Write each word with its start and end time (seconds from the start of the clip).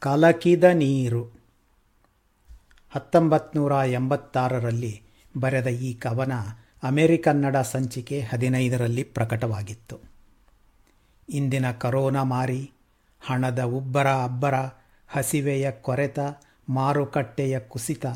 ಕಲಕಿದ 0.00 0.64
ನೀರು. 0.64 1.24
ಹತ್ತೊಂಬತ್ತು 2.90 3.84
ಎಂಬತ್ತಾರರಲ್ಲಿ 3.84 5.02
ಬರೆದ 5.40 5.66
ಈ 5.66 5.94
ಕವನ 5.94 6.32
ಅಮೆರಿಕನ್ನಡ 6.82 7.56
ಸಂಚಿಕೆ 7.56 8.20
ಹದಿನೈದರಲ್ಲಿ 8.20 9.02
ಪ್ರಕಟವಾಗಿತ್ತು. 9.02 10.00
ಇಂದಿನ 11.28 11.70
ಕರೋನಾ 11.70 12.22
ಮಾರಿ, 12.22 12.72
ಹಣದ 13.20 13.62
ಉಬ್ಬರ 13.62 14.08
ಅಬ್ಬರ, 14.08 14.54
ಹಸಿವೆಯ 15.08 15.70
ಕೊರೆತ, 15.70 16.18
ಮಾರುಕಟ್ಟೆಯ 16.68 17.58
ಕುಸಿತ, 17.58 18.06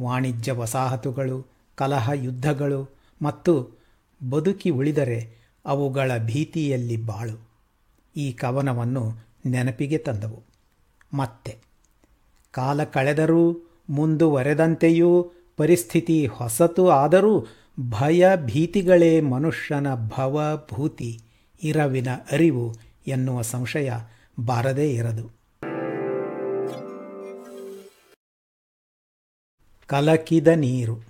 ವಾಣಿಜ್ಯ 0.00 0.52
ವಸಾಹತುಗಳು, 0.52 1.46
ಕಲಹ 1.74 2.10
ಯುದ್ಧಗಳು 2.14 2.90
ಮತ್ತು 3.22 3.70
ಬದುಕಿ 4.30 4.70
ಉಳಿದರೆ 4.70 5.38
ಅವುಗಳ 5.64 6.18
ಭೀತಿಯಲ್ಲಿ 6.18 6.96
ಬಾಳು. 6.96 7.48
ಈ 8.16 8.32
ಕವನವನ್ನು 8.32 9.12
ನೆನಪಿಗೆ 9.46 9.98
ತಂದವು. 9.98 10.57
ಮತ್ತೆ. 11.14 11.58
ಕಾಲ 12.50 12.84
ಕಳೆದರೂ 12.84 13.70
ಮುಂದುವರೆದಂತೆಯೂ 13.90 15.30
ಪರಿಸ್ಥಿತಿ 15.56 16.26
ಹೊಸತು 16.26 16.90
ಆದರೂ 16.90 17.46
ಭಯ 17.90 18.36
ಭೀತಿಗಳೇ 18.36 19.20
ಮನುಷ್ಯನ 19.20 19.94
ಭವಭೂತಿ, 19.94 21.20
ಇರವಿನ 21.62 22.08
ಅರಿವು 22.32 22.74
ಎನ್ನುವ 23.06 23.42
ಸಂಶಯ 23.42 23.90
ಬಾರದೇ 24.44 24.92
ಇರದು. 24.92 25.38
ಕಲಕಿದ 29.86 30.48
ನೀರು. 30.48 31.08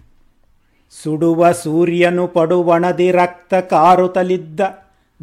ಸುಡುವ 1.02 1.52
ಸೂರ್ಯನು 1.52 2.28
ಪಡುವಣದಿ 2.28 3.10
ರಕ್ತ 3.10 3.54
ಕಾರುತ್ತಲಿದ್ದ 3.54 4.60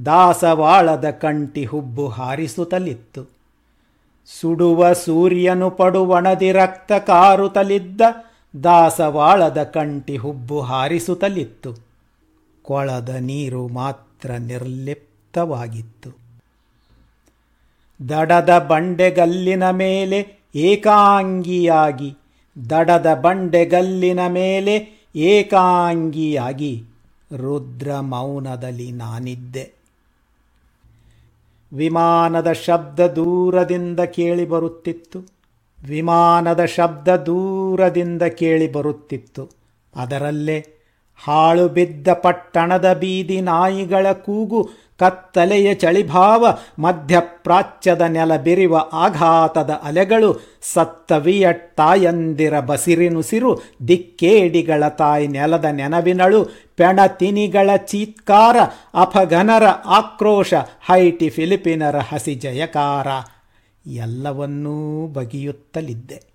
ದಾಸವಾಳದ 0.05 1.09
ಕಂಟಿ 1.09 1.65
ಹುಬ್ಬು 1.65 2.07
ಹಾರಿಸುತ್ತಲಿತ್ತು 2.07 3.34
ಸುಡುವ 4.27 4.93
ಸೂರ್ಯನು 4.93 5.69
ಪಡುವಣದಿ 5.69 6.51
ರಕ್ತ 6.51 6.91
ಕಾರುತ್ತಲಿದ್ದ 6.93 8.01
ದಾಸವಾಳದ 8.63 9.63
ಕಂಟಿ 9.63 10.17
ಹುಬ್ಬು 10.17 10.61
ಹಾರಿಸುತ್ತಲಿತ್ತು 10.61 11.75
ಕೊಳದ 12.63 13.09
ನೀರು 13.09 13.67
ಮಾತ್ರ 13.67 14.31
ನಿರ್ಲಿಪ್ತವಾಗಿತ್ತು. 14.31 16.09
ದಡದ 18.09 18.65
ಬಂಡೆಗಲ್ಲಿನ 18.67 19.69
ಮೇಲೆ 19.69 20.19
ಏಕಾಂಗಿಯಾಗಿ, 20.55 22.15
ದಡದ 22.69 23.13
ಬಂಡೆಗಲ್ಲಿನ 23.13 24.27
ಮೇಲೆ 24.27 24.75
ಏಕಾಂಗಿಯಾಗಿ 25.15 26.83
ರುದ್ರ 27.37 27.99
ಮೌನದಲ್ಲಿ 27.99 28.91
ನಾನಿದ್ದೆ. 28.91 29.84
ವಿಮಾನದ 31.75 32.51
ಶಬ್ದ 32.51 32.99
ದೂರದಿಂದ 32.99 33.99
ಕೇಳಿ 33.99 34.45
ಬರುತ್ತಿತ್ತು. 34.45 35.19
ವಿಮಾನದ 35.87 36.65
ಶಬ್ದ 36.65 37.07
ದೂರದಿಂದ 37.15 38.23
ಕೇಳಿ 38.23 38.71
ಬರುತ್ತಿತ್ತು. 38.71 39.49
ಅದರಲ್ಲೇ 39.95 40.65
ಹಾಳು 41.17 41.69
ಬಿದ್ದ 41.69 42.07
ಪಟ್ಟಣದ 42.13 42.93
ಬೀದಿ 42.93 43.41
ನಾಯಿಗಳ 43.41 44.11
ಕೂಗು, 44.11 44.69
ಕತ್ತಲೆಯ 44.97 45.73
ಚಳಿಭಾವ, 45.73 46.57
ಮಧ್ಯಪ್ರಾಚ್ಯದ 46.79 48.01
ನೆಲ 48.01 48.37
ಬಿರಿವ 48.37 48.75
ಆಘಾತದ 48.77 49.69
ಅಲೆಗಳು, 49.69 50.39
ಸತ್ತವಿಯ 50.61 51.47
ತಾಯಂದಿರ 51.53 52.59
ಬಸಿರಿನುಸಿರು 52.59 53.61
ದಿಕ್ಕೇಡಿಗಳ 53.87 54.87
ತಾಯಿ 54.87 55.27
ನೆಲದ 55.27 55.65
ನೆನವಿನಳು, 55.71 56.43
ಪೆಣತಿನಿಗಳ 56.77 57.75
ಚೀತ್ಕಾರ, 57.75 58.57
ಅಫಘನರ 58.93 59.63
ಆಕ್ರೋಶ, 59.85 60.53
ಹೈಟಿ 60.81 61.29
ಫಿಲಿಪಿನರ 61.29 61.97
ಹಸಿ 61.97 62.35
ಜಯಕಾರ. 62.35 63.07
ಎಲ್ಲವನ್ನೂ 63.87 65.07
ಬಗೆಯುತ್ತಲಿದ್ದೆ. 65.07 66.34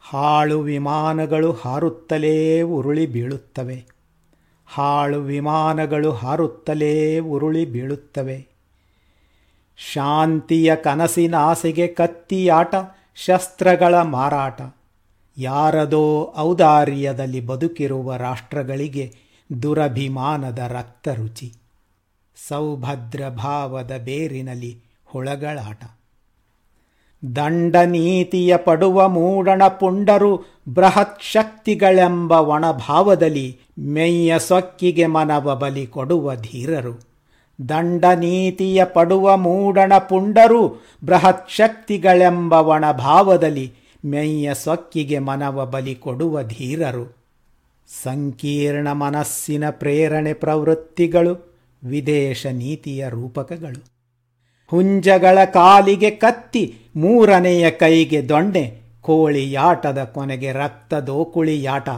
ಹಾಳು 0.00 0.60
ವಿಮಾನಗಳು 0.60 1.52
ಹಾರುತ್ತಲೇ 1.52 2.62
ಉರುಳಿ 2.62 3.06
ಬೀಳುತ್ತವೆ. 3.06 3.86
ಹಾಳು 4.66 5.20
ವಿಮಾನಗಳು 5.20 6.12
ಹಾರುತ್ತಲೇ 6.12 7.18
ಉರುಳಿ 7.18 7.64
ಬೀಳುತ್ತವೆ. 7.66 8.46
ಶಾಂತಿಯ 9.76 10.76
ಕನಸಿನ 10.76 11.34
ಆಸೆಗೆ 11.34 11.86
ಕತ್ತಿಯಾಟ, 11.86 12.74
ಶಸ್ತ್ರಗಳ 13.14 14.02
ಮಾರಾಟ. 14.02 14.62
ಯಾರದೋ 15.38 16.34
ಔದಾರ್ಯದಲ್ಲಿ 16.38 17.40
ಬದುಕಿರುವ 17.40 18.16
ರಾಷ್ಟ್ರಗಳಿಗೆ 18.16 19.14
ದುರಭಿಮಾನದ 19.62 20.58
ರಕ್ತ 20.58 21.08
ರುಚಿ 21.08 21.54
ಸೌಭದ್ರ 22.48 23.28
ಭಾವದ 23.28 23.90
ಬೇರಿನಲ್ಲಿ 24.04 24.82
ಹುಳಗಳಾಟ. 25.06 25.97
ದಂಡ 27.36 27.76
ನೀತಿಯ 27.76 28.56
ಪಡುವ 28.56 29.08
ಮೂಡಣ 29.08 29.62
ಪುಂಡರು 29.68 30.36
ಬೃಹತ್ 30.74 31.22
ಶಕ್ತಿಗಳೆಂಬ 31.22 32.32
ಒಣಭಾವದಲ್ಲಿ 32.32 33.58
ಮೆಯ್ಯ 33.78 34.38
ಸೊಕ್ಕಿಗೆ 34.38 35.06
ಮನವ 35.06 35.56
ಬಲಿ 35.56 35.86
ಕೊಡುವ 35.86 36.34
ಧೀರರು. 36.34 37.00
ದಂಡನೀತಿಯ 37.68 38.84
ಪಡುವ 38.84 39.36
ಮೂಡಣ 39.36 39.98
ಪುಂಡರು 39.98 40.68
ಬೃಹತ್ 41.04 41.50
ಶಕ್ತಿಗಳೆಂಬ 41.50 42.52
ಒಣಭಾವದಲ್ಲಿ 42.52 43.72
ಮೆಯ್ಯ 44.04 44.54
ಸೊಕ್ಕಿಗೆ 44.54 45.18
ಮನವ 45.18 45.66
ಬಲಿ 45.66 45.94
ಕೊಡುವ 45.94 46.42
ಧೀರರು. 46.42 47.16
ಸಂಕೀರ್ಣ 48.02 48.92
ಮನಸ್ಸಿನ 48.92 49.70
ಪ್ರೇರಣೆ 49.70 50.32
ಪ್ರವೃತ್ತಿಗಳು 50.32 51.60
ವಿದೇಶ 51.84 52.46
ನೀತಿಯ 52.46 53.08
ರೂಪಕಗಳು. 53.08 53.97
ಹುಂಜಗಳ 54.70 55.44
ಕಾಲಿಗೆ 55.44 56.10
ಕತ್ತಿ, 56.10 56.78
ಮೂರನೆಯ 56.96 57.70
ಕೈಗೆ 57.70 58.28
ದೊಣ್ಣೆ, 58.28 58.80
ಕೋಳಿಯಾಟದ 59.00 60.04
ಕೊನೆಗೆ 60.04 60.52
ರಕ್ತ 60.52 60.94
ದೋಕುಳಿಯಾಟ. 60.94 61.88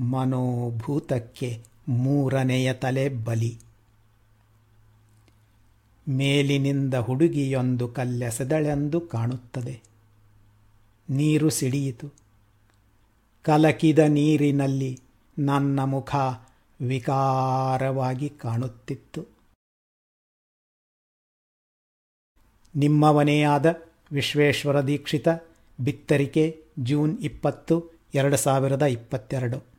ಮನೋಭೂತಕ್ಕೆ 0.00 1.62
ಮೂರನೆಯ 1.88 2.72
ತಲೆ 2.72 3.08
ಬಲಿ. 3.08 3.58
ಮೇಲಿನಿಂದ 6.08 6.94
ಹುಡುಗಿಯೊಂದು 6.94 7.88
ಕಲ್ಲೆಸೆದಳೆಂದು 7.88 9.00
ಕಾಣುತ್ತದೆ. 9.00 9.80
ನೀರು 11.10 11.50
ಸಿಡಿಯಿತು. 11.50 12.12
ಕಲಕಿದ 13.42 13.98
ನೀರಿನಲ್ಲಿ 13.98 15.00
ನನ್ನ 15.38 15.84
ಮುಖ 15.84 16.14
ವಿಕಾರವಾಗಿ 16.80 18.28
ಕಾಣುತ್ತಿತ್ತು. 18.28 19.33
ನಿಮ್ಮವನೇ 22.76 23.42
ಆದ 23.42 23.66
ವಿಶ್ವೇಶ್ವರ 24.12 24.80
ದೀಕ್ಷಿತ 24.80 25.28
ಬಿತ್ತರಿಕೆ 25.80 26.60
ಜೂನ್ 26.78 27.20
ಇಪ್ಪತ್ತು 27.20 28.02
ಎರಡು 28.14 28.36
ಸಾವಿರದ 28.36 28.82
ಇಪ್ಪತ್ತೆರಡು. 28.82 29.73